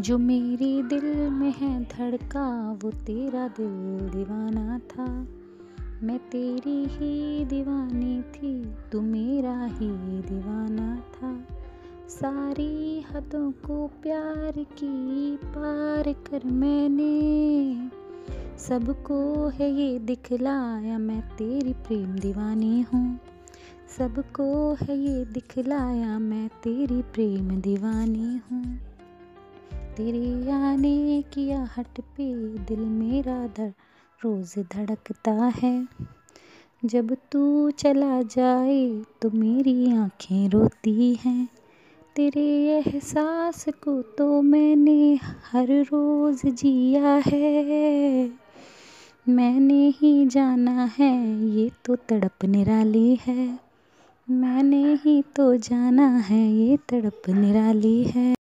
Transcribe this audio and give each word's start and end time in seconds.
जो 0.00 0.18
मेरे 0.18 0.82
दिल 0.82 1.30
में 1.30 1.52
है 1.52 1.84
धड़का, 1.84 2.78
वो 2.82 2.90
तेरा 2.90 3.48
दिल 3.48 4.08
दीवाना 4.08 4.78
था। 4.78 5.26
मैं 6.02 6.18
तेरी 6.18 6.84
ही 6.84 7.44
दीवानी 7.44 8.22
थी, 8.22 8.74
तू 8.92 9.00
मेरा 9.00 9.64
ही 9.64 9.88
दीवाना 10.22 10.96
था। 10.96 11.46
सारी 12.08 13.00
हदों 13.00 13.52
को 13.52 13.86
प्यार 14.02 14.52
की 14.58 15.36
पार 15.36 16.12
कर 16.12 16.46
मैंने। 16.46 17.88
सबको 18.58 19.48
है 19.48 19.72
ये 19.72 19.98
दिखलाया, 19.98 20.98
मैं 20.98 21.20
तेरी 21.20 21.72
प्रेम 21.72 22.18
दीवानी 22.18 22.80
हूँ। 22.80 23.18
सबको 23.98 24.74
है 24.74 24.98
ये 24.98 25.24
दिखलाया, 25.24 26.18
मैं 26.18 26.48
तेरी 26.48 27.02
प्रेम 27.02 27.60
दीवानी 27.60 28.40
हूँ। 28.50 28.78
तेरे 29.96 30.50
आने 30.50 31.22
की 31.32 31.50
आहट 31.50 32.00
पे 32.00 32.48
दिल 32.58 32.78
मेरा 32.78 33.46
धड़, 33.46 33.70
रोज 34.24 34.54
धड़कता 34.58 35.32
है। 35.32 35.88
जब 36.84 37.16
तू 37.32 37.70
चला 37.70 38.22
जाए 38.22 39.02
तो 39.22 39.30
मेरी 39.30 39.92
आँखें 39.92 40.48
रोती 40.48 41.14
हैं। 41.14 41.48
तेरे 42.16 42.74
एहसास 42.78 43.64
को 43.68 44.02
तो 44.02 44.42
मैंने 44.42 45.18
हर 45.52 45.68
रोज 45.68 46.46
जिया 46.46 47.22
है। 47.26 48.30
मैंने 49.28 49.88
ही 49.88 50.26
जाना 50.26 50.90
है, 50.98 51.44
ये 51.44 51.70
तो 51.84 51.96
तड़प 51.96 52.44
निराली 52.44 53.18
है। 53.26 53.58
मैंने 54.30 54.94
ही 54.94 55.22
तो 55.22 55.56
जाना 55.56 56.08
है, 56.08 56.52
ये 56.52 56.76
तड़प 56.76 57.22
निराली 57.28 58.04
है। 58.04 58.35